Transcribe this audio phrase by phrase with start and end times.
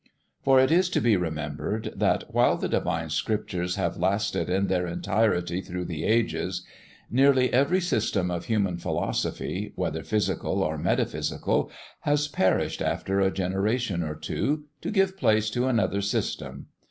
[0.41, 4.87] For it is to be remembered that, while the divine Scriptures have lasted in their
[4.87, 6.65] entirety through the ages,
[7.11, 11.69] nearly every system of human philosophy whether physical or metaphysical
[11.99, 16.65] has perished after a generation or two, to give place to another system.